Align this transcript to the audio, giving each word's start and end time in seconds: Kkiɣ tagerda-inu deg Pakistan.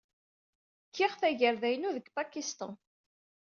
Kkiɣ 0.87 1.11
tagerda-inu 1.19 1.89
deg 1.95 2.05
Pakistan. 2.17 2.73